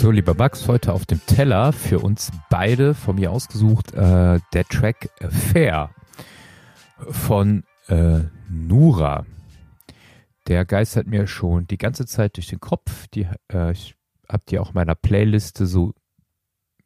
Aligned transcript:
So, 0.00 0.10
lieber 0.10 0.32
Max, 0.32 0.66
heute 0.66 0.94
auf 0.94 1.04
dem 1.04 1.20
Teller 1.26 1.74
für 1.74 1.98
uns 1.98 2.32
beide 2.48 2.94
von 2.94 3.16
mir 3.16 3.30
ausgesucht 3.30 3.92
äh, 3.92 4.40
der 4.54 4.64
Track 4.64 5.10
Fair 5.28 5.90
von 6.96 7.64
äh, 7.86 8.20
Nura. 8.48 9.26
Der 10.48 10.64
geistert 10.64 11.06
mir 11.06 11.26
schon 11.26 11.66
die 11.66 11.76
ganze 11.76 12.06
Zeit 12.06 12.38
durch 12.38 12.46
den 12.46 12.60
Kopf. 12.60 13.08
Die, 13.08 13.28
äh, 13.52 13.72
ich 13.72 13.94
habe 14.26 14.42
die 14.48 14.58
auch 14.58 14.68
in 14.68 14.76
meiner 14.76 14.94
Playliste 14.94 15.66
so 15.66 15.92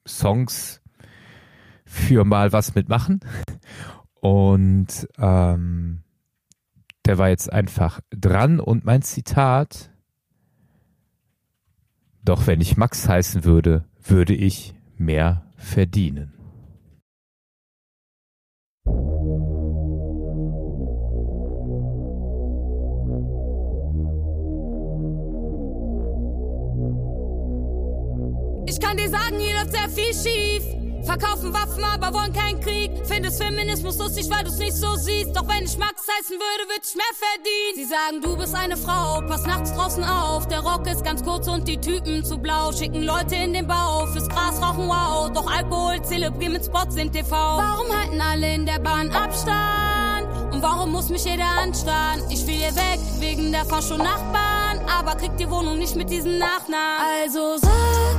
Songs 0.04 0.82
für 1.86 2.24
mal 2.24 2.52
was 2.52 2.74
mitmachen. 2.74 3.20
Und 4.14 5.06
ähm, 5.18 6.02
der 7.06 7.18
war 7.18 7.28
jetzt 7.28 7.52
einfach 7.52 8.00
dran 8.10 8.58
und 8.58 8.84
mein 8.84 9.02
Zitat 9.02 9.93
doch 12.24 12.46
wenn 12.46 12.60
ich 12.60 12.76
Max 12.76 13.08
heißen 13.08 13.44
würde, 13.44 13.84
würde 14.02 14.34
ich 14.34 14.74
mehr 14.96 15.42
verdienen. 15.56 16.32
Ich 28.66 28.80
kann 28.80 28.96
dir 28.96 29.08
sagen, 29.08 29.38
hier 29.38 29.54
läuft 29.54 29.72
sehr 29.72 29.88
viel 29.88 30.14
schief. 30.14 30.83
Verkaufen 31.04 31.52
Waffen, 31.52 31.84
aber 31.84 32.12
wollen 32.18 32.32
keinen 32.32 32.60
Krieg. 32.60 32.90
Findest 33.04 33.42
Feminismus 33.42 33.98
lustig, 33.98 34.28
weil 34.30 34.44
du's 34.44 34.56
nicht 34.58 34.74
so 34.74 34.94
siehst. 34.96 35.36
Doch 35.36 35.46
wenn 35.46 35.64
ich 35.64 35.76
Max 35.76 36.02
heißen 36.18 36.36
würde, 36.36 36.68
würd 36.68 36.82
ich 36.82 36.94
mehr 36.94 37.04
verdienen. 37.14 37.76
Sie 37.76 37.84
sagen, 37.84 38.20
du 38.22 38.36
bist 38.36 38.54
eine 38.54 38.76
Frau, 38.76 39.20
pass 39.26 39.44
nachts 39.44 39.72
draußen 39.74 40.04
auf. 40.04 40.48
Der 40.48 40.60
Rock 40.60 40.86
ist 40.86 41.04
ganz 41.04 41.22
kurz 41.22 41.46
und 41.48 41.68
die 41.68 41.78
Typen 41.78 42.24
zu 42.24 42.38
blau. 42.38 42.72
Schicken 42.72 43.02
Leute 43.02 43.34
in 43.34 43.52
den 43.52 43.66
Bau, 43.66 44.06
fürs 44.06 44.28
Gras 44.28 44.60
rauchen, 44.60 44.88
wow. 44.88 45.30
Doch 45.32 45.50
Alkohol 45.50 46.02
zelebrieren 46.02 46.54
mit 46.54 46.64
Spots 46.64 46.96
im 46.96 47.12
TV. 47.12 47.30
Warum 47.30 47.86
halten 47.96 48.20
alle 48.20 48.54
in 48.54 48.66
der 48.66 48.78
Bahn 48.78 49.10
Abstand? 49.10 50.28
Und 50.52 50.62
warum 50.62 50.92
muss 50.92 51.08
mich 51.08 51.24
jeder 51.24 51.44
anstarren? 51.44 52.22
Ich 52.30 52.46
will 52.46 52.54
hier 52.54 52.74
weg, 52.76 53.00
wegen 53.18 53.52
der 53.52 53.64
Fascho-Nachbarn. 53.64 54.80
Aber 54.88 55.16
krieg 55.16 55.36
die 55.36 55.50
Wohnung 55.50 55.78
nicht 55.78 55.96
mit 55.96 56.10
diesem 56.10 56.38
Nachnamen. 56.38 57.04
Also 57.22 57.58
sag 57.58 58.13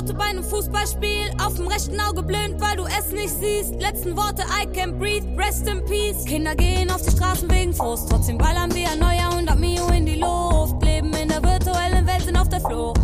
Affenlaute 0.00 0.14
bei 0.14 0.24
einem 0.24 0.44
Fußballspiel. 0.44 1.30
Auf 1.44 1.54
dem 1.54 1.66
rechten 1.66 2.00
Auge 2.00 2.22
blind, 2.22 2.60
weil 2.60 2.76
du 2.76 2.84
es 2.84 3.12
nicht 3.12 3.34
siehst. 3.40 3.80
Letzten 3.80 4.16
Worte, 4.16 4.42
I 4.42 4.66
can't 4.66 4.98
breathe, 4.98 5.26
rest 5.36 5.66
in 5.68 5.84
peace. 5.84 6.24
Kinder 6.24 6.54
gehen 6.54 6.90
auf 6.90 7.02
die 7.02 7.10
Straßen 7.10 7.50
wegen 7.50 7.74
Frust. 7.74 8.08
Trotzdem 8.08 8.38
ballern 8.38 8.74
wir 8.74 8.90
ein 8.90 8.98
neuer 8.98 9.30
100 9.30 9.58
Mio 9.58 9.88
in 9.88 10.06
die 10.06 10.16
Luft. 10.16 10.82
Leben 10.82 11.12
in 11.14 11.28
der 11.28 11.42
virtuellen 11.42 12.06
Welt, 12.06 12.22
sind 12.22 12.36
auf 12.36 12.48
der 12.48 12.60
Flucht. 12.60 12.98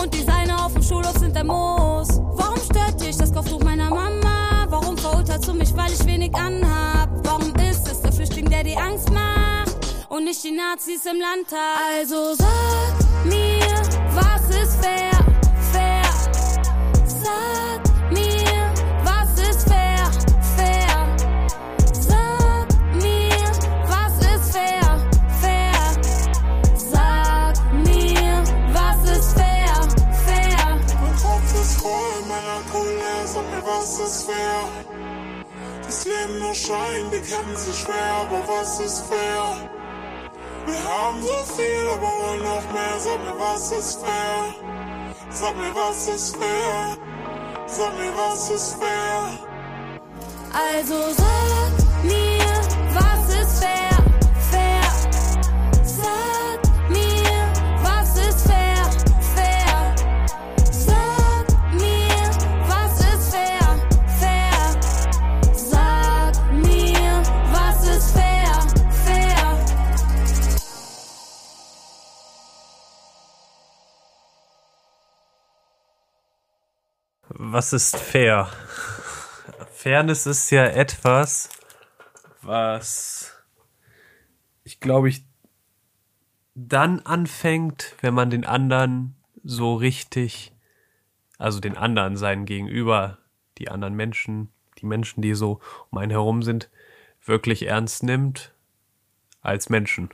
Und 0.00 0.12
Designer 0.12 0.66
auf 0.66 0.72
dem 0.72 0.82
Schulhof 0.82 1.16
sind 1.18 1.36
der 1.36 1.44
Moos. 1.44 2.08
Warum 2.34 2.60
stört 2.60 3.00
dich 3.00 3.16
das 3.16 3.32
Kopftuch 3.32 3.62
meiner 3.62 3.90
Mama? 3.90 4.66
Warum 4.68 4.96
verurteilst 4.96 5.48
du 5.48 5.54
mich, 5.54 5.74
weil 5.76 5.92
ich 5.92 6.04
wenig 6.06 6.34
anhab? 6.34 7.08
Warum 7.24 7.54
ist 7.70 7.88
es 7.88 8.00
der 8.00 8.12
Flüchtling, 8.12 8.48
der 8.50 8.64
die 8.64 8.76
Angst 8.76 9.10
macht? 9.10 9.76
Und 10.08 10.24
nicht 10.24 10.42
die 10.42 10.50
Nazis 10.50 11.06
im 11.06 11.20
Landtag? 11.20 11.78
Also 11.98 12.34
sag 12.34 13.26
mir, 13.26 13.60
was 14.14 14.56
ist? 14.56 14.84
Fair. 14.84 15.21
Ist 43.78 44.00
fair? 44.00 44.54
Sag 45.30 45.56
mir, 45.56 45.74
was 45.74 46.08
ist 46.08 46.36
fair? 46.36 46.96
Sag 47.66 47.92
mir, 47.98 48.12
was 48.16 48.50
ist 48.50 48.76
fair? 48.76 49.38
Also 50.52 51.12
sag 51.16 51.91
Was 77.44 77.72
ist 77.72 77.96
fair? 77.96 78.48
Fairness 79.72 80.26
ist 80.26 80.50
ja 80.50 80.64
etwas, 80.64 81.48
was 82.40 83.36
ich 84.62 84.78
glaube 84.78 85.08
ich 85.08 85.24
dann 86.54 87.00
anfängt, 87.00 87.96
wenn 88.00 88.14
man 88.14 88.30
den 88.30 88.46
anderen 88.46 89.16
so 89.42 89.74
richtig, 89.74 90.52
also 91.36 91.58
den 91.58 91.76
anderen 91.76 92.16
seinen 92.16 92.46
Gegenüber, 92.46 93.18
die 93.58 93.68
anderen 93.68 93.96
Menschen, 93.96 94.52
die 94.78 94.86
Menschen, 94.86 95.20
die 95.20 95.34
so 95.34 95.58
um 95.90 95.98
einen 95.98 96.12
herum 96.12 96.42
sind, 96.42 96.70
wirklich 97.24 97.66
ernst 97.66 98.04
nimmt 98.04 98.54
als 99.40 99.68
Menschen. 99.68 100.10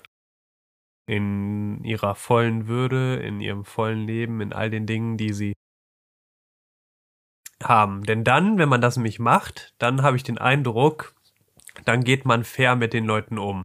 In 1.05 1.85
ihrer 1.85 2.15
vollen 2.15 2.69
Würde, 2.69 3.17
in 3.17 3.43
ihrem 3.43 3.67
vollen 3.67 4.07
Leben, 4.07 4.41
in 4.41 4.55
all 4.55 4.71
den 4.71 4.87
Dingen, 4.87 5.19
die 5.19 5.35
sie 5.35 5.53
haben. 7.63 8.05
Denn 8.05 8.25
dann, 8.25 8.59
wenn 8.59 8.69
man 8.69 8.81
das 8.81 8.97
nämlich 8.97 9.19
macht, 9.19 9.75
dann 9.79 10.03
habe 10.03 10.17
ich 10.17 10.23
den 10.23 10.39
Eindruck, 10.39 11.15
dann 11.85 12.05
geht 12.05 12.25
man 12.25 12.45
fair 12.45 12.77
mit 12.77 12.93
den 12.93 13.05
Leuten 13.05 13.39
um. 13.39 13.63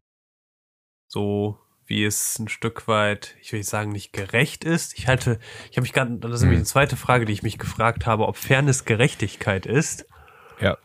So 1.07 1.59
wie 1.85 2.05
es 2.05 2.39
ein 2.39 2.47
Stück 2.47 2.87
weit, 2.87 3.35
ich 3.41 3.51
will 3.51 3.59
nicht 3.59 3.69
sagen, 3.69 3.91
nicht 3.91 4.13
gerecht 4.13 4.63
ist. 4.63 4.97
Ich 4.97 5.07
halte, 5.07 5.37
ich 5.69 5.77
habe 5.77 5.81
mich 5.81 5.93
gerade, 5.93 6.15
das 6.17 6.31
ist 6.31 6.41
nämlich 6.41 6.59
eine 6.59 6.65
zweite 6.65 6.95
Frage, 6.95 7.25
die 7.25 7.33
ich 7.33 7.43
mich 7.43 7.57
gefragt 7.57 8.05
habe, 8.05 8.27
ob 8.27 8.37
Fairness 8.37 8.85
Gerechtigkeit 8.85 9.65
ist. 9.65 10.07
Ja. 10.59 10.77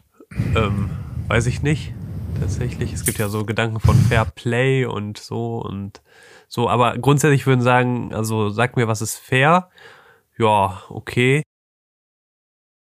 Ähm, 0.56 0.90
weiß 1.28 1.46
ich 1.46 1.62
nicht. 1.62 1.94
Tatsächlich. 2.40 2.92
Es 2.92 3.04
gibt 3.04 3.18
ja 3.18 3.28
so 3.28 3.44
Gedanken 3.44 3.80
von 3.80 3.96
Fair 3.96 4.24
Play 4.24 4.84
und 4.84 5.18
so 5.18 5.58
und 5.58 6.02
so, 6.46 6.68
aber 6.68 6.96
grundsätzlich 6.98 7.46
würden 7.46 7.62
sagen, 7.62 8.14
also 8.14 8.50
sag 8.50 8.76
mir, 8.76 8.88
was 8.88 9.02
ist 9.02 9.18
fair? 9.18 9.70
Ja, 10.36 10.82
okay 10.88 11.42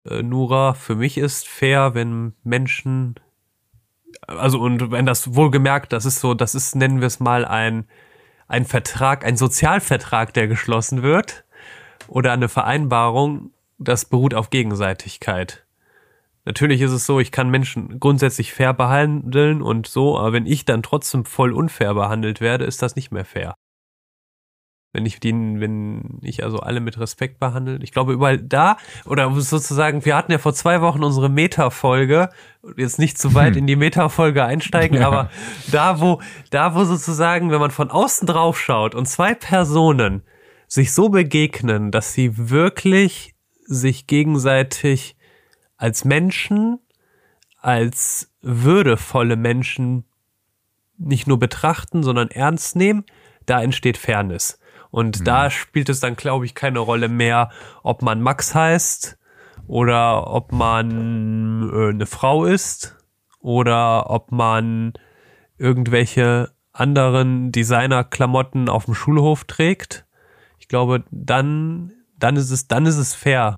äh, 0.09 0.23
Nura, 0.23 0.73
für 0.73 0.95
mich 0.95 1.17
ist 1.17 1.47
fair, 1.47 1.93
wenn 1.95 2.33
Menschen, 2.43 3.15
also 4.27 4.59
und 4.59 4.91
wenn 4.91 5.05
das 5.05 5.35
wohlgemerkt, 5.35 5.93
das 5.93 6.05
ist 6.05 6.19
so, 6.19 6.33
das 6.33 6.55
ist, 6.55 6.75
nennen 6.75 6.99
wir 6.99 7.07
es 7.07 7.19
mal 7.19 7.45
ein, 7.45 7.85
ein 8.47 8.65
Vertrag, 8.65 9.25
ein 9.25 9.37
Sozialvertrag, 9.37 10.33
der 10.33 10.47
geschlossen 10.47 11.03
wird 11.03 11.45
oder 12.07 12.31
eine 12.33 12.49
Vereinbarung, 12.49 13.51
das 13.77 14.05
beruht 14.05 14.33
auf 14.33 14.49
Gegenseitigkeit. 14.49 15.65
Natürlich 16.45 16.81
ist 16.81 16.91
es 16.91 17.05
so, 17.05 17.21
ich 17.21 17.31
kann 17.31 17.49
Menschen 17.49 17.99
grundsätzlich 18.01 18.53
fair 18.53 18.73
behandeln 18.73 19.61
und 19.61 19.87
so, 19.87 20.19
aber 20.19 20.33
wenn 20.33 20.45
ich 20.45 20.65
dann 20.65 20.83
trotzdem 20.83 21.23
voll 21.23 21.53
unfair 21.53 21.93
behandelt 21.93 22.41
werde, 22.41 22.65
ist 22.65 22.81
das 22.81 22.97
nicht 22.97 23.11
mehr 23.11 23.25
fair 23.25 23.55
wenn 24.93 25.07
ich 25.07 25.19
die, 25.19 25.33
wenn 25.33 26.19
ich 26.21 26.43
also 26.43 26.59
alle 26.59 26.79
mit 26.79 26.99
Respekt 26.99 27.39
behandle. 27.39 27.79
Ich 27.81 27.91
glaube, 27.91 28.13
überall 28.13 28.37
da, 28.37 28.77
oder 29.05 29.29
sozusagen, 29.41 30.05
wir 30.05 30.15
hatten 30.15 30.31
ja 30.31 30.37
vor 30.37 30.53
zwei 30.53 30.81
Wochen 30.81 31.03
unsere 31.03 31.29
Meta-Folge, 31.29 32.29
jetzt 32.77 32.99
nicht 32.99 33.17
zu 33.17 33.33
weit 33.33 33.55
in 33.55 33.65
die 33.65 33.75
Meta-Folge 33.75 34.45
einsteigen, 34.45 34.97
Ja. 35.01 35.07
aber 35.07 35.29
da, 35.71 35.99
wo, 35.99 36.21
da, 36.51 36.75
wo 36.75 36.83
sozusagen, 36.83 37.49
wenn 37.49 37.59
man 37.59 37.71
von 37.71 37.89
außen 37.89 38.27
drauf 38.27 38.59
schaut 38.59 38.93
und 38.93 39.07
zwei 39.07 39.33
Personen 39.33 40.21
sich 40.67 40.93
so 40.93 41.09
begegnen, 41.09 41.91
dass 41.91 42.13
sie 42.13 42.49
wirklich 42.49 43.33
sich 43.65 44.05
gegenseitig 44.05 45.15
als 45.75 46.05
Menschen, 46.05 46.79
als 47.59 48.31
würdevolle 48.41 49.37
Menschen 49.37 50.05
nicht 50.97 51.27
nur 51.27 51.39
betrachten, 51.39 52.03
sondern 52.03 52.29
ernst 52.29 52.75
nehmen, 52.75 53.05
da 53.47 53.61
entsteht 53.61 53.97
Fairness. 53.97 54.59
Und 54.93 55.21
mhm. 55.21 55.23
da 55.23 55.49
spielt 55.49 55.89
es 55.89 56.01
dann, 56.01 56.15
glaube 56.15 56.45
ich, 56.45 56.53
keine 56.53 56.77
Rolle 56.77 57.09
mehr, 57.09 57.49
ob 57.81 58.03
man 58.03 58.21
Max 58.21 58.53
heißt 58.53 59.17
oder 59.65 60.27
ob 60.31 60.51
man 60.51 61.67
äh, 61.73 61.89
eine 61.89 62.05
Frau 62.05 62.45
ist 62.45 62.95
oder 63.39 64.11
ob 64.11 64.31
man 64.31 64.93
irgendwelche 65.57 66.51
anderen 66.73 67.51
Designer-Klamotten 67.51 68.69
auf 68.69 68.85
dem 68.85 68.93
Schulhof 68.93 69.45
trägt. 69.45 70.05
Ich 70.59 70.67
glaube, 70.67 71.03
dann, 71.09 71.93
dann 72.19 72.35
ist 72.35 72.51
es, 72.51 72.67
dann 72.67 72.85
ist 72.85 72.97
es 72.97 73.15
fair. 73.15 73.55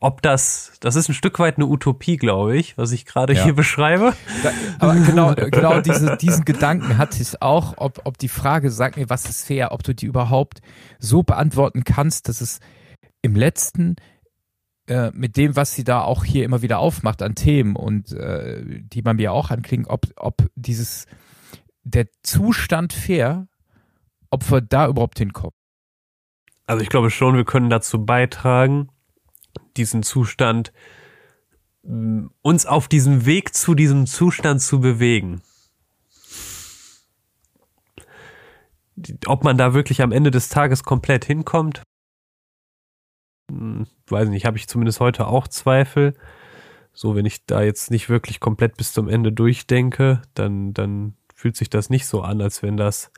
Ob 0.00 0.22
das, 0.22 0.72
das 0.80 0.96
ist 0.96 1.08
ein 1.08 1.14
Stück 1.14 1.38
weit 1.38 1.56
eine 1.56 1.66
Utopie, 1.66 2.16
glaube 2.16 2.56
ich, 2.56 2.76
was 2.78 2.92
ich 2.92 3.06
gerade 3.06 3.34
ja. 3.34 3.44
hier 3.44 3.54
beschreibe. 3.54 4.14
Da, 4.42 4.52
aber 4.78 4.94
genau, 4.94 5.34
genau 5.50 5.80
diese, 5.80 6.16
diesen 6.16 6.44
Gedanken 6.44 6.98
hatte 6.98 7.20
ich 7.22 7.42
auch, 7.42 7.74
ob, 7.76 8.00
ob 8.04 8.18
die 8.18 8.28
Frage, 8.28 8.70
sag 8.70 8.96
mir, 8.96 9.08
was 9.08 9.28
ist 9.28 9.46
fair, 9.46 9.72
ob 9.72 9.82
du 9.82 9.94
die 9.94 10.06
überhaupt 10.06 10.60
so 10.98 11.22
beantworten 11.22 11.84
kannst, 11.84 12.28
dass 12.28 12.40
es 12.40 12.60
im 13.22 13.34
letzten 13.34 13.96
äh, 14.88 15.10
mit 15.12 15.36
dem, 15.36 15.56
was 15.56 15.74
sie 15.74 15.84
da 15.84 16.02
auch 16.02 16.24
hier 16.24 16.44
immer 16.44 16.62
wieder 16.62 16.78
aufmacht 16.78 17.22
an 17.22 17.34
Themen 17.34 17.74
und 17.74 18.12
äh, 18.12 18.62
die 18.64 19.02
man 19.02 19.16
mir 19.16 19.32
auch 19.32 19.50
anklingt, 19.50 19.88
ob, 19.88 20.06
ob 20.16 20.48
dieses 20.54 21.06
der 21.82 22.06
Zustand 22.22 22.92
fair, 22.92 23.48
ob 24.30 24.48
wir 24.50 24.60
da 24.60 24.86
überhaupt 24.86 25.18
hinkommen. 25.18 25.54
Also 26.66 26.82
ich 26.82 26.88
glaube 26.88 27.10
schon, 27.10 27.36
wir 27.36 27.44
können 27.44 27.70
dazu 27.70 28.04
beitragen, 28.04 28.88
diesen 29.76 30.02
Zustand, 30.02 30.72
uns 32.42 32.66
auf 32.66 32.88
diesem 32.88 33.26
Weg 33.26 33.54
zu 33.54 33.74
diesem 33.74 34.06
Zustand 34.06 34.60
zu 34.60 34.80
bewegen. 34.80 35.42
Ob 39.26 39.44
man 39.44 39.56
da 39.56 39.74
wirklich 39.74 40.02
am 40.02 40.10
Ende 40.10 40.30
des 40.30 40.48
Tages 40.48 40.82
komplett 40.82 41.24
hinkommt, 41.24 41.82
hm, 43.50 43.86
weiß 44.08 44.28
nicht, 44.28 44.46
habe 44.46 44.56
ich 44.56 44.68
zumindest 44.68 45.00
heute 45.00 45.26
auch 45.26 45.48
Zweifel. 45.48 46.14
So, 46.92 47.14
wenn 47.14 47.26
ich 47.26 47.44
da 47.44 47.62
jetzt 47.62 47.90
nicht 47.90 48.08
wirklich 48.08 48.40
komplett 48.40 48.76
bis 48.76 48.92
zum 48.92 49.08
Ende 49.08 49.32
durchdenke, 49.32 50.22
dann, 50.34 50.72
dann 50.72 51.14
fühlt 51.34 51.56
sich 51.56 51.68
das 51.68 51.90
nicht 51.90 52.06
so 52.06 52.22
an, 52.22 52.40
als 52.40 52.62
wenn 52.62 52.76
das 52.76 53.12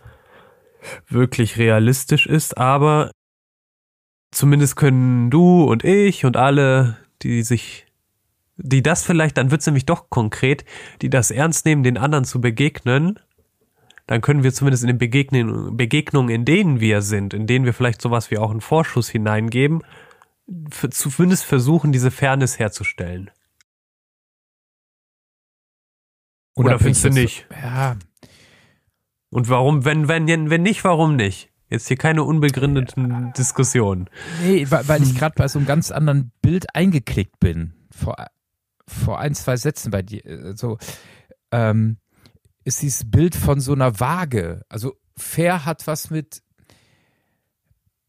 wirklich 1.09 1.59
realistisch 1.59 2.27
ist. 2.27 2.59
Aber 2.59 3.13
zumindest 4.31 4.77
können 4.77 5.31
du 5.31 5.65
und 5.65 5.85
ich 5.85 6.25
und 6.25 6.37
alle, 6.37 6.97
die 7.23 7.43
sich, 7.43 7.87
die 8.57 8.83
das 8.83 9.05
vielleicht, 9.05 9.39
dann 9.39 9.51
wird 9.51 9.61
es 9.61 9.67
nämlich 9.67 9.87
doch 9.87 10.11
konkret, 10.11 10.65
die 11.03 11.11
das 11.11 11.31
ernst 11.31 11.65
nehmen, 11.65 11.83
den 11.83 11.99
anderen 11.99 12.25
zu 12.25 12.41
begegnen, 12.41 13.19
dann 14.07 14.21
können 14.23 14.43
wir 14.43 14.55
zumindest 14.55 14.85
in 14.85 14.89
den 14.89 14.99
Begegnungen, 14.99 15.77
Begegnungen, 15.77 16.31
in 16.35 16.45
denen 16.45 16.81
wir 16.81 17.03
sind, 17.03 17.35
in 17.35 17.47
denen 17.47 17.65
wir 17.65 17.75
vielleicht 17.75 18.01
sowas 18.01 18.31
wie 18.31 18.39
auch 18.39 18.51
einen 18.51 18.63
Vorschuss 18.63 19.09
hineingeben, 19.09 19.83
zumindest 20.91 21.45
versuchen, 21.45 21.93
diese 21.93 22.11
Fairness 22.11 22.59
herzustellen. 22.59 23.31
Oder 26.57 26.79
findest 26.79 27.05
du 27.05 27.11
nicht? 27.11 27.47
Ja. 27.51 27.97
Und 29.31 29.49
warum, 29.49 29.85
wenn, 29.85 30.09
wenn, 30.09 30.51
wenn 30.51 30.63
nicht, 30.63 30.85
warum 30.85 31.17
nicht? 31.17 31.51
Jetzt 31.71 31.89
hier 31.89 31.97
keine 31.97 32.25
unbegründeten. 32.25 33.33
Diskussionen. 33.37 34.09
Nee, 34.43 34.67
weil, 34.71 35.03
ich 35.03 35.15
gerade 35.15 35.35
bei 35.37 35.49
so 35.49 35.59
einem 35.59 35.67
ganz 35.67 35.91
anderen 35.91 36.33
Bild 36.41 36.75
eingeklickt 36.75 37.39
bin. 37.41 37.75
Vor, 37.91 38.17
vor 38.87 39.19
ein, 39.19 39.35
zwei 39.35 39.57
Sätzen 39.57 39.91
bei 39.91 40.03
dir. 40.03 40.55
So, 40.57 40.79
ähm, 41.51 41.99
ist 42.65 42.83
dieses 42.83 43.11
Bild 43.11 43.35
von 43.35 43.61
so 43.61 43.73
einer 43.73 44.01
Waage. 44.01 44.63
Also 44.69 44.97
fair 45.17 45.65
hat 45.65 45.87
was 45.87 46.11
mit 46.11 46.43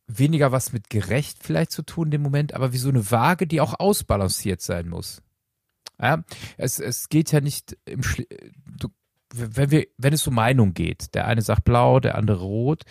weniger 0.10 0.52
was 0.52 0.74
mit 0.74 0.90
gerecht 0.90 1.38
vielleicht 1.44 1.72
zu 1.72 1.84
tun 1.84 2.08
in 2.08 2.12
dem 2.12 2.22
Moment, 2.24 2.54
aber 2.54 2.74
wie 2.74 2.78
so 2.78 2.90
eine 2.90 3.12
Waage, 3.12 3.46
die 3.46 3.62
auch 3.62 3.80
ausbalanciert 3.80 4.62
sein 4.62 4.90
muss. 4.90 5.22
Ja, 6.02 6.24
es, 6.58 6.80
es 6.80 7.10
geht 7.10 7.32
ja 7.32 7.42
nicht 7.42 7.78
im 7.86 8.04
Schli 8.04 8.28
du, 8.66 8.88
wenn 9.34 9.70
wir, 9.70 9.88
wenn 9.98 10.14
es 10.14 10.26
um 10.26 10.34
Meinung 10.34 10.74
geht, 10.74 11.14
der 11.14 11.28
eine 11.28 11.42
sagt 11.42 11.64
blau, 11.64 12.00
der 12.00 12.16
andere 12.16 12.42
rot, 12.42 12.84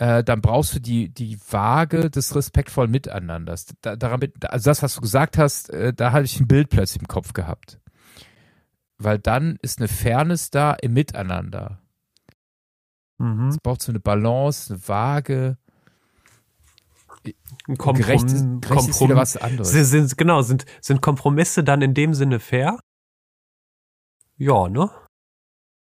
äh, 0.00 0.24
dann 0.24 0.40
brauchst 0.40 0.74
du 0.74 0.80
die, 0.80 1.10
die 1.10 1.38
Waage 1.50 2.08
des 2.10 2.34
respektvollen 2.34 2.90
Miteinanders. 2.90 3.66
Da, 3.82 3.96
daran, 3.96 4.20
also 4.48 4.70
das, 4.70 4.82
was 4.82 4.94
du 4.94 5.02
gesagt 5.02 5.36
hast, 5.36 5.68
äh, 5.68 5.92
da 5.92 6.12
hatte 6.12 6.24
ich 6.24 6.40
ein 6.40 6.48
Bild 6.48 6.70
plötzlich 6.70 7.02
im 7.02 7.06
Kopf 7.06 7.34
gehabt. 7.34 7.78
Weil 8.96 9.18
dann 9.18 9.58
ist 9.60 9.78
eine 9.78 9.88
Fairness 9.88 10.48
da 10.48 10.72
im 10.72 10.94
Miteinander. 10.94 11.82
Mhm. 13.18 13.48
Es 13.48 13.58
braucht 13.58 13.82
so 13.82 13.92
eine 13.92 14.00
Balance, 14.00 14.72
eine 14.72 14.88
Waage. 14.88 15.58
Ein 17.68 17.76
Komprom 17.76 17.96
gerecht, 17.96 18.26
gerecht 18.26 18.62
Komprom 18.62 19.10
was 19.10 19.36
anderes. 19.36 19.70
Sind, 19.70 20.16
genau, 20.16 20.40
sind, 20.40 20.64
sind 20.80 21.02
Kompromisse 21.02 21.62
dann 21.62 21.82
in 21.82 21.92
dem 21.92 22.14
Sinne 22.14 22.40
fair? 22.40 22.80
Ja, 24.38 24.66
ne? 24.70 24.90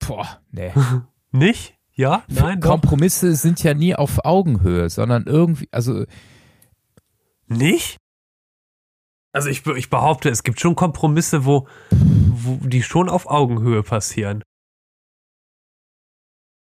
Boah, 0.06 0.42
nee. 0.50 0.74
Nicht? 1.30 1.73
Ja? 1.94 2.24
Nein? 2.28 2.60
Kompromisse 2.60 3.30
doch. 3.30 3.36
sind 3.36 3.62
ja 3.62 3.74
nie 3.74 3.94
auf 3.94 4.24
Augenhöhe, 4.24 4.90
sondern 4.90 5.24
irgendwie, 5.24 5.68
also. 5.70 6.04
Nicht? 7.46 7.98
Also 9.32 9.48
ich, 9.48 9.66
ich 9.66 9.90
behaupte, 9.90 10.28
es 10.30 10.42
gibt 10.42 10.60
schon 10.60 10.76
Kompromisse, 10.76 11.44
wo, 11.44 11.66
wo 11.90 12.66
die 12.66 12.82
schon 12.82 13.08
auf 13.08 13.26
Augenhöhe 13.26 13.82
passieren. 13.82 14.42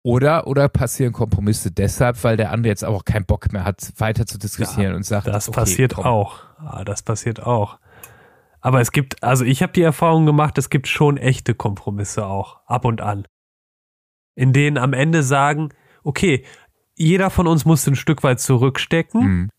Oder, 0.03 0.47
oder 0.47 0.69
passieren 0.69 1.11
Kompromisse 1.11 1.71
deshalb, 1.71 2.23
weil 2.23 2.37
der 2.37 2.51
andere 2.51 2.69
jetzt 2.69 2.85
auch 2.85 3.03
keinen 3.03 3.25
Bock 3.25 3.51
mehr 3.51 3.65
hat, 3.65 3.91
weiter 3.97 4.25
zu 4.25 4.37
diskutieren 4.37 4.91
ja, 4.91 4.95
und 4.95 5.03
sagt, 5.03 5.27
das 5.27 5.49
okay, 5.49 5.59
passiert 5.59 5.95
komm. 5.95 6.05
auch. 6.05 6.39
Ja, 6.63 6.83
das 6.85 7.03
passiert 7.03 7.41
auch. 7.41 7.79
Aber 8.61 8.81
es 8.81 8.91
gibt, 8.91 9.23
also 9.23 9.43
ich 9.45 9.61
habe 9.61 9.73
die 9.73 9.81
Erfahrung 9.81 10.25
gemacht, 10.25 10.57
es 10.57 10.69
gibt 10.69 10.87
schon 10.87 11.17
echte 11.17 11.53
Kompromisse 11.53 12.25
auch, 12.25 12.61
ab 12.65 12.85
und 12.85 13.01
an. 13.01 13.25
In 14.39 14.53
denen 14.53 14.77
am 14.77 14.93
Ende 14.93 15.21
sagen, 15.21 15.67
okay, 16.01 16.45
jeder 16.95 17.29
von 17.29 17.45
uns 17.45 17.65
muss 17.65 17.85
ein 17.87 17.97
Stück 17.97 18.23
weit 18.23 18.39
zurückstecken, 18.39 19.21
mhm. 19.21 19.49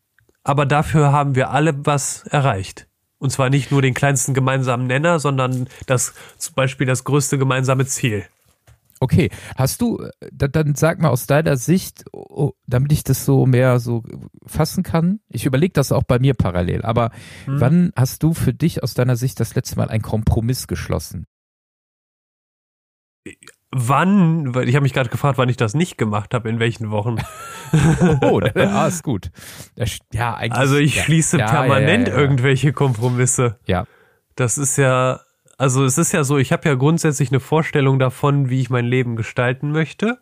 aber 0.43 0.65
dafür 0.65 1.13
haben 1.13 1.35
wir 1.35 1.51
alle 1.51 1.85
was 1.85 2.23
erreicht. 2.23 2.89
Und 3.19 3.29
zwar 3.29 3.51
nicht 3.51 3.71
nur 3.71 3.83
den 3.83 3.93
kleinsten 3.93 4.33
gemeinsamen 4.33 4.87
Nenner, 4.87 5.19
sondern 5.19 5.69
das 5.85 6.15
zum 6.39 6.55
Beispiel 6.55 6.87
das 6.87 7.05
größte 7.05 7.37
gemeinsame 7.37 7.85
Ziel. 7.85 8.25
Okay, 9.01 9.29
hast 9.55 9.83
du, 9.83 9.99
äh, 9.99 10.31
dann 10.31 10.75
sag 10.75 10.99
mal 10.99 11.11
aus 11.11 11.27
deiner 11.27 11.59
Sicht, 11.59 12.05
oh, 12.15 12.53
damit 12.67 12.91
ich 12.91 13.05
das 13.05 13.27
so 13.27 13.45
mehr 13.45 13.81
so 13.81 14.03
fassen 14.47 14.83
kann. 14.83 15.21
Ich 15.29 15.45
überlege 15.45 15.75
das 15.75 15.93
auch 15.93 16.05
bei 16.05 16.19
mir 16.19 16.33
parallel, 16.33 16.87
aber 16.87 17.11
hm. 17.45 17.61
wann 17.61 17.93
hast 17.95 18.23
du 18.23 18.33
für 18.33 18.55
dich 18.55 18.83
aus 18.83 18.95
deiner 18.95 19.17
Sicht 19.17 19.41
das 19.41 19.55
letzte 19.55 19.77
Mal 19.77 19.91
einen 19.91 20.03
Kompromiss 20.03 20.67
geschlossen? 20.67 21.27
Wann? 23.73 24.55
Weil 24.55 24.69
ich 24.69 24.75
habe 24.75 24.83
mich 24.83 24.93
gerade 24.93 25.11
gefragt, 25.11 25.39
wann 25.39 25.49
ich 25.49 25.57
das 25.57 25.75
nicht 25.75 25.97
gemacht 25.97 26.35
habe, 26.35 26.49
in 26.49 26.59
welchen 26.59 26.91
Wochen. 26.91 27.17
oh, 28.23 28.41
ja, 28.41 28.87
ist 28.89 29.05
gut. 29.05 29.31
Ja, 30.13 30.35
eigentlich. 30.35 30.59
Also 30.59 30.77
ich 30.77 30.97
ja. 30.97 31.03
schließe 31.05 31.39
ja, 31.39 31.47
permanent 31.47 32.09
ja, 32.09 32.17
irgendwelche 32.17 32.73
Kompromisse. 32.73 33.59
Ja. 33.67 33.87
Das 34.35 34.59
ist 34.59 34.77
ja 34.77 35.21
also 35.61 35.85
es 35.85 35.99
ist 35.99 36.13
ja 36.13 36.25
so, 36.25 36.39
ich 36.39 36.53
habe 36.53 36.67
ja 36.67 36.75
grundsätzlich 36.75 37.31
eine 37.31 37.39
Vorstellung 37.39 37.99
davon, 37.99 38.49
wie 38.49 38.63
ich 38.63 38.71
mein 38.71 38.87
Leben 38.87 39.15
gestalten 39.15 39.73
möchte. 39.73 40.19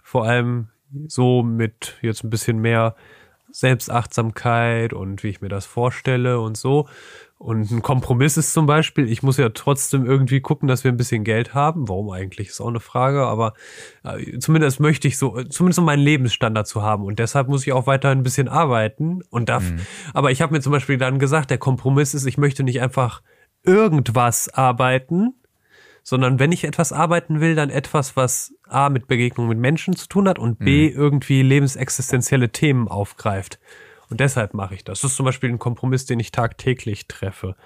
Vor 0.00 0.24
allem 0.24 0.68
so 1.08 1.42
mit 1.42 1.96
jetzt 2.00 2.22
ein 2.22 2.30
bisschen 2.30 2.60
mehr 2.60 2.94
Selbstachtsamkeit 3.50 4.92
und 4.92 5.24
wie 5.24 5.30
ich 5.30 5.40
mir 5.40 5.48
das 5.48 5.66
vorstelle 5.66 6.38
und 6.38 6.56
so. 6.56 6.88
Und 7.38 7.70
ein 7.70 7.82
Kompromiss 7.82 8.36
ist 8.36 8.52
zum 8.52 8.66
Beispiel, 8.66 9.08
ich 9.08 9.22
muss 9.22 9.36
ja 9.36 9.48
trotzdem 9.50 10.04
irgendwie 10.04 10.40
gucken, 10.40 10.66
dass 10.66 10.82
wir 10.82 10.90
ein 10.90 10.96
bisschen 10.96 11.22
Geld 11.22 11.54
haben. 11.54 11.88
Warum 11.88 12.10
eigentlich, 12.10 12.48
ist 12.48 12.60
auch 12.60 12.66
eine 12.66 12.80
Frage, 12.80 13.26
aber 13.26 13.54
äh, 14.02 14.38
zumindest 14.40 14.80
möchte 14.80 15.06
ich 15.06 15.16
so, 15.18 15.40
zumindest 15.44 15.78
um 15.78 15.84
meinen 15.84 16.02
Lebensstandard 16.02 16.66
zu 16.66 16.82
haben. 16.82 17.04
Und 17.04 17.20
deshalb 17.20 17.48
muss 17.48 17.64
ich 17.64 17.72
auch 17.72 17.86
weiterhin 17.86 18.18
ein 18.18 18.24
bisschen 18.24 18.48
arbeiten. 18.48 19.22
Und 19.30 19.48
darf, 19.48 19.70
mhm. 19.70 19.80
aber 20.14 20.32
ich 20.32 20.42
habe 20.42 20.52
mir 20.52 20.60
zum 20.60 20.72
Beispiel 20.72 20.98
dann 20.98 21.20
gesagt, 21.20 21.50
der 21.50 21.58
Kompromiss 21.58 22.12
ist, 22.12 22.26
ich 22.26 22.38
möchte 22.38 22.64
nicht 22.64 22.80
einfach 22.80 23.22
irgendwas 23.62 24.48
arbeiten, 24.48 25.34
sondern 26.02 26.40
wenn 26.40 26.50
ich 26.50 26.64
etwas 26.64 26.92
arbeiten 26.92 27.40
will, 27.40 27.54
dann 27.54 27.70
etwas, 27.70 28.16
was 28.16 28.52
A 28.66 28.88
mit 28.88 29.06
Begegnung 29.06 29.46
mit 29.46 29.58
Menschen 29.58 29.94
zu 29.94 30.08
tun 30.08 30.28
hat 30.28 30.40
und 30.40 30.58
B 30.58 30.90
mhm. 30.90 30.96
irgendwie 30.96 31.42
lebensexistenzielle 31.42 32.48
Themen 32.48 32.88
aufgreift. 32.88 33.60
Und 34.10 34.20
deshalb 34.20 34.54
mache 34.54 34.74
ich 34.74 34.84
das. 34.84 35.00
Das 35.00 35.12
ist 35.12 35.16
zum 35.16 35.26
Beispiel 35.26 35.50
ein 35.50 35.58
Kompromiss, 35.58 36.06
den 36.06 36.20
ich 36.20 36.32
tagtäglich 36.32 37.08
treffe. 37.08 37.56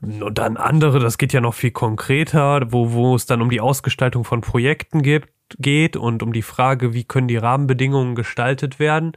Und 0.00 0.38
dann 0.38 0.56
andere, 0.56 0.98
das 0.98 1.16
geht 1.16 1.32
ja 1.32 1.40
noch 1.40 1.54
viel 1.54 1.70
konkreter, 1.70 2.72
wo, 2.72 2.92
wo 2.92 3.14
es 3.14 3.26
dann 3.26 3.40
um 3.40 3.50
die 3.50 3.60
Ausgestaltung 3.60 4.24
von 4.24 4.40
Projekten 4.40 5.02
gibt, 5.02 5.30
geht 5.58 5.96
und 5.96 6.22
um 6.22 6.32
die 6.32 6.42
Frage, 6.42 6.92
wie 6.92 7.04
können 7.04 7.28
die 7.28 7.36
Rahmenbedingungen 7.36 8.14
gestaltet 8.14 8.78
werden. 8.78 9.12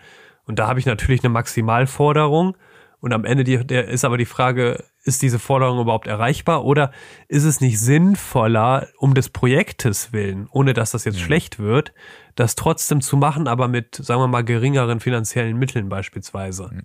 Und 0.45 0.59
da 0.59 0.67
habe 0.67 0.79
ich 0.79 0.85
natürlich 0.85 1.23
eine 1.23 1.33
Maximalforderung. 1.33 2.55
Und 2.99 3.13
am 3.13 3.25
Ende 3.25 3.43
die, 3.43 3.65
der 3.65 3.87
ist 3.87 4.05
aber 4.05 4.17
die 4.17 4.25
Frage, 4.25 4.83
ist 5.05 5.21
diese 5.21 5.39
Forderung 5.39 5.79
überhaupt 5.79 6.07
erreichbar 6.07 6.65
oder 6.65 6.91
ist 7.27 7.43
es 7.43 7.61
nicht 7.61 7.79
sinnvoller, 7.79 8.87
um 8.97 9.13
des 9.13 9.29
Projektes 9.29 10.11
willen, 10.11 10.47
ohne 10.51 10.73
dass 10.73 10.91
das 10.91 11.05
jetzt 11.05 11.19
Mhm. 11.19 11.23
schlecht 11.23 11.59
wird, 11.59 11.93
das 12.35 12.55
trotzdem 12.55 13.01
zu 13.01 13.15
machen, 13.15 13.47
aber 13.47 13.67
mit, 13.67 13.95
sagen 13.95 14.19
wir 14.21 14.27
mal, 14.27 14.43
geringeren 14.43 14.99
finanziellen 14.99 15.57
Mitteln 15.57 15.89
beispielsweise. 15.89 16.69
Mhm. 16.71 16.81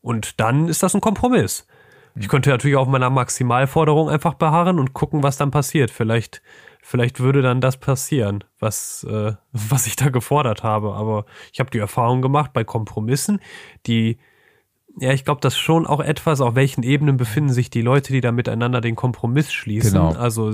Und 0.00 0.40
dann 0.40 0.68
ist 0.68 0.82
das 0.82 0.94
ein 0.94 1.00
Kompromiss. 1.00 1.66
Ich 2.16 2.28
könnte 2.28 2.50
natürlich 2.50 2.76
auf 2.76 2.88
meiner 2.88 3.10
Maximalforderung 3.10 4.08
einfach 4.08 4.34
beharren 4.34 4.78
und 4.78 4.94
gucken, 4.94 5.22
was 5.22 5.36
dann 5.36 5.50
passiert. 5.50 5.90
Vielleicht, 5.90 6.42
vielleicht 6.82 7.20
würde 7.20 7.40
dann 7.40 7.60
das 7.60 7.76
passieren, 7.76 8.42
was, 8.58 9.04
äh, 9.08 9.32
was 9.52 9.86
ich 9.86 9.96
da 9.96 10.08
gefordert 10.08 10.62
habe. 10.62 10.94
Aber 10.94 11.24
ich 11.52 11.60
habe 11.60 11.70
die 11.70 11.78
Erfahrung 11.78 12.22
gemacht 12.22 12.52
bei 12.52 12.64
Kompromissen, 12.64 13.40
die, 13.86 14.18
ja, 14.98 15.12
ich 15.12 15.24
glaube, 15.24 15.40
das 15.40 15.56
schon 15.56 15.86
auch 15.86 16.00
etwas, 16.00 16.40
auf 16.40 16.54
welchen 16.54 16.82
Ebenen 16.82 17.16
befinden 17.16 17.52
sich 17.52 17.70
die 17.70 17.82
Leute, 17.82 18.12
die 18.12 18.20
da 18.20 18.32
miteinander 18.32 18.80
den 18.80 18.96
Kompromiss 18.96 19.52
schließen. 19.52 19.92
Genau. 19.92 20.12
Also 20.12 20.50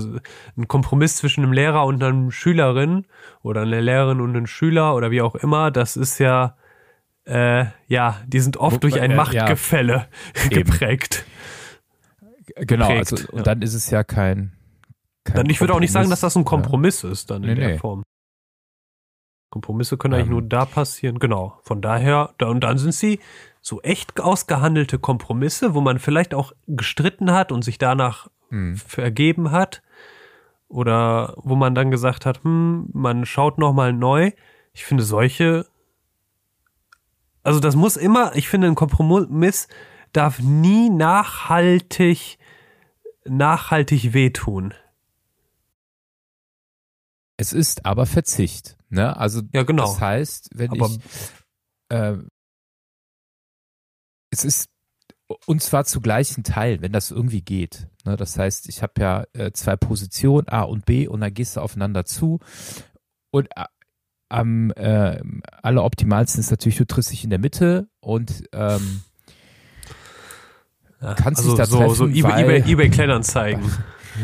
ein 0.55 0.67
Kompromiss 0.67 1.17
zwischen 1.17 1.43
einem 1.43 1.53
Lehrer 1.53 1.85
und 1.85 2.03
einer 2.03 2.31
Schülerin 2.31 3.05
oder 3.41 3.61
einer 3.61 3.81
Lehrerin 3.81 4.21
und 4.21 4.29
einem 4.35 4.47
Schüler 4.47 4.95
oder 4.95 5.11
wie 5.11 5.21
auch 5.21 5.35
immer, 5.35 5.71
das 5.71 5.97
ist 5.97 6.19
ja, 6.19 6.55
äh, 7.25 7.65
ja, 7.87 8.21
die 8.25 8.39
sind 8.39 8.57
oft 8.57 8.83
durch 8.83 9.01
ein 9.01 9.11
Äh, 9.11 9.15
ja. 9.15 9.17
Machtgefälle 9.17 10.07
Eben. 10.45 10.63
geprägt. 10.63 11.25
Genau, 12.55 12.87
geprägt, 12.87 13.11
also 13.11 13.27
und 13.31 13.37
ja. 13.39 13.43
dann 13.43 13.61
ist 13.61 13.73
es 13.73 13.89
ja 13.89 14.03
kein. 14.03 14.53
kein 15.23 15.35
Dann, 15.35 15.49
ich 15.49 15.59
würde 15.59 15.73
auch 15.73 15.79
nicht 15.79 15.91
sagen, 15.91 16.09
dass 16.09 16.21
das 16.21 16.37
ein 16.37 16.45
Kompromiss. 16.45 17.01
Kompromiss 17.01 17.19
ist, 17.19 17.31
dann 17.31 17.43
in 17.43 17.49
Nee, 17.49 17.55
der 17.55 17.67
nee. 17.69 17.77
Form. 17.77 18.03
Kompromisse 19.49 19.97
können 19.97 20.13
eigentlich 20.13 20.27
Ähm. 20.27 20.31
nur 20.33 20.41
da 20.43 20.65
passieren, 20.65 21.19
genau. 21.19 21.59
Von 21.63 21.81
daher, 21.81 22.33
da, 22.37 22.47
und 22.47 22.61
dann 22.61 22.77
sind 22.77 22.93
sie 22.93 23.19
so 23.67 23.81
echt 23.81 24.17
ausgehandelte 24.21 24.97
Kompromisse, 24.97 25.73
wo 25.73 25.81
man 25.81 25.99
vielleicht 25.99 26.33
auch 26.33 26.53
gestritten 26.67 27.31
hat 27.33 27.51
und 27.51 27.63
sich 27.63 27.77
danach 27.77 28.29
Hm. 28.49 28.77
vergeben 28.77 29.51
hat. 29.51 29.81
Oder 30.69 31.33
wo 31.37 31.55
man 31.57 31.75
dann 31.75 31.91
gesagt 31.91 32.25
hat, 32.25 32.43
hm, 32.45 32.89
man 32.93 33.25
schaut 33.25 33.57
nochmal 33.57 33.91
neu. 33.91 34.31
Ich 34.73 34.85
finde 34.85 35.03
solche, 35.03 35.65
also 37.43 37.59
das 37.59 37.75
muss 37.75 37.97
immer, 37.97 38.33
ich 38.37 38.47
finde, 38.47 38.67
ein 38.67 38.75
Kompromiss 38.75 39.67
darf 40.13 40.39
nie 40.39 40.89
nachhaltig, 40.89 42.37
nachhaltig 43.25 44.13
wehtun. 44.13 44.73
Es 47.37 47.51
ist 47.53 47.85
aber 47.85 48.05
Verzicht. 48.05 48.77
Ne? 48.89 49.15
Also 49.17 49.41
Ja, 49.53 49.63
genau. 49.63 49.83
das 49.83 49.99
heißt, 49.99 50.49
wenn 50.53 50.71
Aber- 50.71 50.87
ich 50.87 50.99
äh, 51.89 52.17
es 54.29 54.43
ist 54.45 54.69
und 55.45 55.61
zwar 55.61 55.83
zu 55.83 55.99
gleichen 55.99 56.43
Teilen, 56.43 56.81
wenn 56.81 56.93
das 56.93 57.11
irgendwie 57.11 57.41
geht. 57.41 57.87
Ne? 58.05 58.15
Das 58.15 58.39
heißt, 58.39 58.69
ich 58.69 58.81
habe 58.81 58.93
ja 58.99 59.25
äh, 59.33 59.51
zwei 59.51 59.75
Positionen 59.75 60.47
A 60.47 60.61
und 60.61 60.85
B 60.85 61.07
und 61.07 61.19
dann 61.19 61.33
gehst 61.33 61.57
du 61.57 61.61
aufeinander 61.61 62.05
zu 62.05 62.39
und 63.31 63.47
äh, 63.55 63.65
am 64.29 64.71
äh, 64.71 65.21
alleroptimalsten 65.61 66.39
ist 66.41 66.51
natürlich, 66.51 66.77
du 66.77 66.85
triffst 66.85 67.11
dich 67.11 67.23
in 67.23 67.29
der 67.29 67.39
Mitte 67.39 67.87
und 67.99 68.43
ähm, 68.51 69.01
Kannst 70.99 71.41
also 71.41 71.49
dich 71.51 71.57
da 71.57 71.65
so, 71.65 71.93
so 71.93 72.05
treffen, 72.05 72.15
eBay, 72.17 72.23
weil- 72.23 72.43
eBay, 72.57 72.71
eBay 72.71 72.89
Kleinanzeigen. 72.89 73.63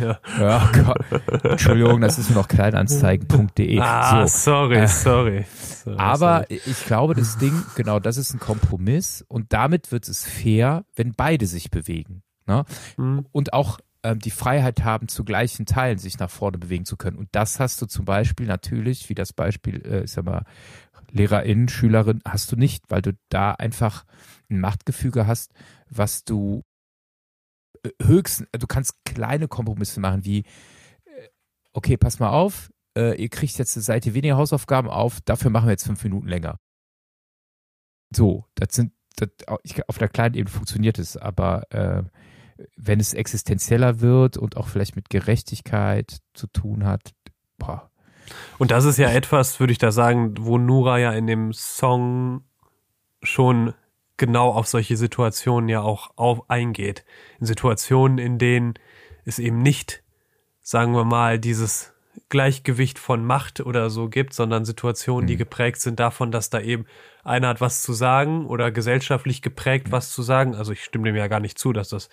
ja. 0.02 0.20
ja, 0.40 0.72
Gott. 0.74 1.44
Entschuldigung, 1.44 2.02
das 2.02 2.18
ist 2.18 2.30
nur 2.30 2.40
noch 2.40 2.48
kleinanzeigen.de. 2.48 3.80
Ah, 3.80 4.28
so. 4.28 4.52
sorry, 4.52 4.78
Äh, 4.78 4.88
sorry. 4.88 5.46
sorry. 5.52 5.98
Aber 5.98 6.46
sorry. 6.50 6.62
ich 6.66 6.86
glaube, 6.86 7.16
das 7.16 7.38
Ding, 7.38 7.54
genau, 7.76 8.00
das 8.00 8.18
ist 8.18 8.34
ein 8.34 8.40
Kompromiss 8.40 9.24
und 9.28 9.54
damit 9.54 9.92
wird 9.92 10.08
es 10.08 10.26
fair, 10.26 10.86
wenn 10.96 11.14
beide 11.14 11.46
sich 11.46 11.72
bewegen. 11.72 12.24
Ne? 12.46 12.66
Hm. 12.98 13.26
Und 13.32 13.54
auch 13.54 13.80
ähm, 14.04 14.20
die 14.20 14.32
Freiheit 14.32 14.84
haben, 14.84 15.08
zu 15.08 15.24
gleichen 15.24 15.66
Teilen 15.66 15.98
sich 15.98 16.20
nach 16.20 16.30
vorne 16.30 16.58
bewegen 16.58 16.86
zu 16.86 16.98
können. 16.98 17.18
Und 17.18 17.30
das 17.32 17.60
hast 17.60 17.82
du 17.82 17.86
zum 17.86 18.06
Beispiel 18.06 18.46
natürlich, 18.48 19.08
wie 19.10 19.16
das 19.16 19.32
Beispiel, 19.34 19.82
äh, 19.86 20.04
ich 20.04 20.12
sag 20.12 20.26
mal, 20.26 20.44
Lehrerin, 21.12 21.70
Schülerin, 21.70 22.22
hast 22.28 22.52
du 22.52 22.56
nicht, 22.56 22.86
weil 22.90 23.02
du 23.02 23.12
da 23.30 23.52
einfach 23.52 24.04
ein 24.50 24.60
Machtgefüge 24.60 25.28
hast, 25.28 25.54
was 25.90 26.24
du 26.24 26.64
höchstens, 28.02 28.48
du 28.52 28.68
kannst 28.68 29.04
kleine 29.06 29.48
Kompromisse 29.48 30.00
machen, 30.00 30.26
wie, 30.26 30.40
äh, 30.40 31.30
okay, 31.74 31.98
pass 31.98 32.20
mal 32.20 32.30
auf, 32.30 32.72
äh, 32.98 33.22
ihr 33.22 33.30
kriegt 33.30 33.58
jetzt 33.58 33.76
eine 33.76 33.84
Seite 33.84 34.14
weniger 34.14 34.38
Hausaufgaben 34.38 34.90
auf, 34.90 35.22
dafür 35.22 35.52
machen 35.52 35.68
wir 35.68 35.72
jetzt 35.72 35.86
fünf 35.86 36.04
Minuten 36.04 36.28
länger. 36.28 36.60
So, 38.16 38.46
das 38.56 38.76
sind, 38.76 38.94
das, 39.16 39.30
auf 39.88 39.98
der 39.98 40.10
kleinen 40.10 40.36
Ebene 40.36 40.54
funktioniert 40.54 41.00
es, 41.00 41.18
aber 41.18 41.72
äh, 41.72 42.04
wenn 42.76 43.00
es 43.00 43.14
existenzieller 43.14 44.00
wird 44.00 44.38
und 44.38 44.58
auch 44.58 44.68
vielleicht 44.68 44.96
mit 44.96 45.10
Gerechtigkeit 45.10 46.20
zu 46.34 46.48
tun 46.48 46.86
hat, 46.86 47.14
boah, 47.58 47.90
Und 48.58 48.72
das 48.72 48.86
ist 48.86 48.98
ja 48.98 49.10
etwas, 49.10 49.60
würde 49.60 49.74
ich 49.74 49.80
da 49.80 49.92
sagen, 49.92 50.36
wo 50.40 50.58
Nura 50.58 51.00
ja 51.00 51.12
in 51.12 51.28
dem 51.28 51.54
Song 51.54 52.44
schon 53.22 53.74
genau 54.18 54.52
auf 54.52 54.68
solche 54.68 54.98
Situationen 54.98 55.70
ja 55.70 55.82
auch 55.82 56.12
auf 56.16 56.50
eingeht. 56.50 57.06
In 57.40 57.46
Situationen, 57.46 58.18
in 58.18 58.38
denen 58.38 58.76
es 59.26 59.40
eben 59.40 59.62
nicht, 59.62 60.04
sagen 60.62 60.94
wir 60.94 61.06
mal, 61.06 61.40
dieses 61.40 61.94
Gleichgewicht 62.30 63.00
von 63.00 63.26
Macht 63.26 63.60
oder 63.60 63.90
so 63.90 64.10
gibt, 64.10 64.34
sondern 64.34 64.66
Situationen, 64.66 65.28
die 65.28 65.38
geprägt 65.38 65.82
sind 65.82 66.00
davon, 66.00 66.32
dass 66.32 66.50
da 66.50 66.60
eben 66.62 66.86
einer 67.24 67.48
hat 67.48 67.62
was 67.62 67.82
zu 67.82 67.94
sagen 67.94 68.46
oder 68.46 68.72
gesellschaftlich 68.72 69.42
geprägt 69.42 69.92
was 69.92 70.12
zu 70.12 70.22
sagen. 70.22 70.56
Also 70.56 70.74
ich 70.74 70.84
stimme 70.84 71.06
dem 71.06 71.16
ja 71.16 71.28
gar 71.28 71.40
nicht 71.40 71.58
zu, 71.58 71.74
dass 71.74 71.90
das 71.90 72.10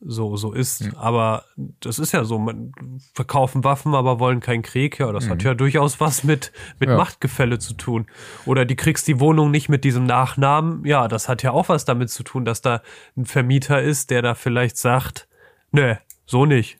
so, 0.00 0.36
so 0.36 0.52
ist. 0.52 0.94
Aber 0.96 1.44
das 1.80 1.98
ist 1.98 2.12
ja 2.12 2.24
so, 2.24 2.38
man 2.38 2.72
verkaufen 3.14 3.64
Waffen, 3.64 3.94
aber 3.94 4.20
wollen 4.20 4.40
keinen 4.40 4.62
Krieg. 4.62 4.98
Ja, 4.98 5.10
das 5.12 5.28
hat 5.28 5.42
ja 5.42 5.54
durchaus 5.54 6.00
was 6.00 6.24
mit, 6.24 6.52
mit 6.78 6.88
Ja. 6.90 6.96
Machtgefälle 6.96 7.58
zu 7.58 7.74
tun. 7.74 8.06
Oder 8.44 8.64
die 8.64 8.76
kriegst 8.76 9.08
die 9.08 9.20
Wohnung 9.20 9.50
nicht 9.50 9.68
mit 9.68 9.84
diesem 9.84 10.04
Nachnamen. 10.04 10.84
Ja, 10.84 11.08
das 11.08 11.28
hat 11.28 11.42
ja 11.42 11.52
auch 11.52 11.68
was 11.68 11.84
damit 11.84 12.10
zu 12.10 12.22
tun, 12.22 12.44
dass 12.44 12.60
da 12.60 12.82
ein 13.16 13.24
Vermieter 13.24 13.82
ist, 13.82 14.10
der 14.10 14.22
da 14.22 14.34
vielleicht 14.34 14.76
sagt, 14.76 15.28
nö, 15.72 15.94
so 16.26 16.46
nicht. 16.46 16.78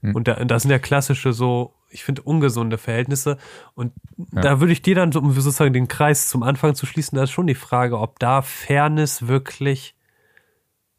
Und 0.00 0.28
da, 0.28 0.34
das 0.44 0.62
sind 0.62 0.70
ja 0.70 0.78
klassische 0.78 1.32
so, 1.32 1.74
ich 1.90 2.04
finde, 2.04 2.22
ungesunde 2.22 2.78
Verhältnisse. 2.78 3.36
Und 3.74 3.92
da 4.30 4.60
würde 4.60 4.72
ich 4.72 4.82
dir 4.82 4.94
dann, 4.94 5.12
um 5.14 5.32
sozusagen 5.32 5.72
den 5.72 5.88
Kreis 5.88 6.28
zum 6.28 6.42
Anfang 6.42 6.74
zu 6.74 6.86
schließen, 6.86 7.16
da 7.16 7.24
ist 7.24 7.30
schon 7.30 7.46
die 7.46 7.54
Frage, 7.54 7.98
ob 7.98 8.18
da 8.18 8.42
Fairness 8.42 9.26
wirklich 9.26 9.96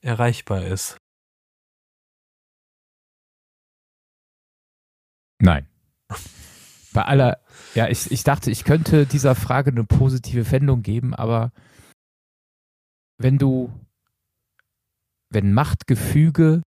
erreichbar 0.02 0.66
ist. 0.66 0.98
Nein. 5.42 5.68
Bei 6.94 7.04
aller, 7.06 7.40
ja, 7.76 7.88
ich, 7.88 8.12
ich 8.12 8.24
dachte, 8.24 8.50
ich 8.52 8.64
könnte 8.64 9.06
dieser 9.06 9.36
Frage 9.36 9.72
eine 9.72 9.84
positive 9.84 10.50
Wendung 10.52 10.82
geben, 10.82 11.14
aber 11.14 11.52
wenn 13.20 13.38
du, 13.38 13.72
wenn 15.30 15.54
Machtgefüge 15.54 16.64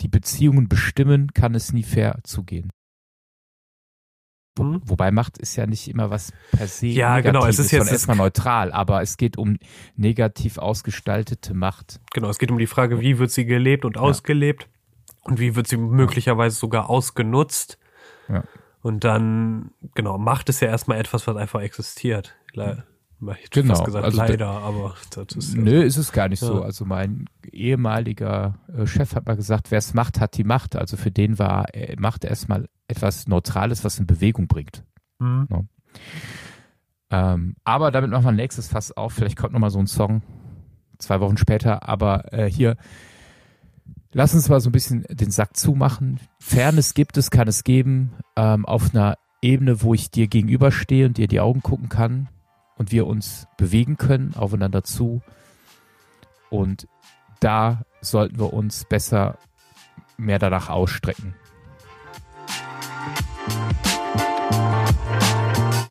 die 0.00 0.08
Beziehungen 0.08 0.68
bestimmen, 0.68 1.32
kann 1.34 1.54
es 1.54 1.72
nie 1.72 1.82
fair 1.82 2.20
zugehen. 2.24 2.70
Wo, 4.56 4.62
Hm? 4.64 4.82
Wobei 4.84 5.10
Macht 5.10 5.38
ist 5.38 5.56
ja 5.56 5.66
nicht 5.66 5.88
immer 5.88 6.10
was 6.10 6.32
per 6.52 6.68
se 6.68 6.86
Ja, 6.86 7.20
genau, 7.20 7.40
es 7.46 7.58
ist 7.58 7.66
Negatives, 7.72 7.86
jetzt- 7.88 7.92
erstmal 7.92 8.16
neutral, 8.16 8.70
aber 8.72 9.02
es 9.02 9.16
geht 9.16 9.36
um 9.36 9.58
negativ 9.96 10.58
ausgestaltete 10.58 11.54
Macht. 11.54 12.00
Genau, 12.12 12.28
es 12.28 12.38
geht 12.38 12.52
um 12.52 12.58
die 12.58 12.68
Frage, 12.68 13.00
wie 13.00 13.18
wird 13.18 13.32
sie 13.32 13.44
gelebt 13.44 13.84
und 13.84 13.96
ausgelebt 13.98 14.68
und 15.24 15.40
wie 15.40 15.56
wird 15.56 15.66
sie 15.66 15.76
möglicherweise 15.76 16.56
sogar 16.56 16.88
ausgenutzt. 16.88 17.78
Ja. 18.28 18.44
Und 18.82 19.04
dann, 19.04 19.70
genau, 19.94 20.18
Macht 20.18 20.48
ist 20.48 20.60
ja 20.60 20.68
erstmal 20.68 20.98
etwas, 20.98 21.26
was 21.26 21.36
einfach 21.36 21.60
existiert. 21.60 22.34
Le 22.52 22.84
ich 23.42 23.50
Genau, 23.50 23.74
fast 23.74 23.86
gesagt, 23.86 24.04
also 24.04 24.18
leider, 24.18 24.48
aber 24.48 24.94
das 25.14 25.36
ist 25.36 25.54
ja 25.54 25.60
Nö, 25.60 25.82
ist 25.82 25.96
es 25.96 26.12
gar 26.12 26.28
nicht 26.28 26.40
so. 26.40 26.56
Ja. 26.58 26.62
Also 26.62 26.84
mein 26.84 27.26
ehemaliger 27.50 28.58
äh, 28.76 28.86
Chef 28.86 29.14
hat 29.14 29.26
mal 29.26 29.36
gesagt, 29.36 29.70
wer 29.70 29.78
es 29.78 29.94
macht, 29.94 30.20
hat 30.20 30.36
die 30.36 30.44
Macht. 30.44 30.76
Also 30.76 30.96
für 30.96 31.10
den 31.10 31.38
war 31.38 31.74
äh, 31.74 31.96
Macht 31.98 32.24
erstmal 32.24 32.68
etwas 32.86 33.26
Neutrales, 33.26 33.84
was 33.84 33.98
in 33.98 34.06
Bewegung 34.06 34.46
bringt. 34.46 34.84
so. 35.18 35.24
Hm. 35.24 35.68
Ähm, 37.10 37.56
aber 37.64 37.90
damit 37.90 38.10
machen 38.10 38.24
wir 38.24 38.32
ein 38.32 38.36
nächstes 38.36 38.68
Fass 38.68 38.92
auf. 38.92 39.12
Vielleicht 39.12 39.36
kommt 39.36 39.52
nochmal 39.52 39.70
so 39.70 39.78
ein 39.78 39.86
Song 39.86 40.22
zwei 40.98 41.20
Wochen 41.20 41.36
später. 41.36 41.88
Aber 41.88 42.32
äh, 42.32 42.50
hier, 42.50 42.76
lass 44.14 44.34
uns 44.34 44.48
mal 44.48 44.60
so 44.60 44.70
ein 44.70 44.72
bisschen 44.72 45.04
den 45.10 45.30
Sack 45.30 45.56
zumachen. 45.56 46.20
Fairness 46.38 46.94
gibt 46.94 47.18
es, 47.18 47.30
kann 47.30 47.48
es 47.48 47.64
geben, 47.64 48.12
ähm, 48.36 48.64
auf 48.64 48.94
einer 48.94 49.18
Ebene, 49.42 49.82
wo 49.82 49.92
ich 49.92 50.10
dir 50.10 50.28
gegenüberstehe 50.28 51.04
und 51.04 51.18
dir 51.18 51.28
die 51.28 51.40
Augen 51.40 51.60
gucken 51.60 51.90
kann 51.90 52.28
und 52.76 52.92
wir 52.92 53.06
uns 53.06 53.46
bewegen 53.58 53.98
können, 53.98 54.34
aufeinander 54.34 54.84
zu. 54.84 55.20
Und 56.48 56.88
da 57.40 57.84
sollten 58.00 58.38
wir 58.38 58.54
uns 58.54 58.86
besser 58.86 59.36
mehr 60.16 60.38
danach 60.38 60.70
ausstrecken. 60.70 61.34